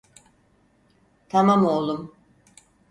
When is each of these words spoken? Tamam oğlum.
Tamam 1.29 1.65
oğlum. 1.65 2.15